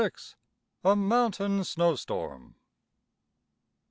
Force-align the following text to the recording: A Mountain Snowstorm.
A 0.83 0.95
Mountain 0.95 1.63
Snowstorm. 1.63 2.55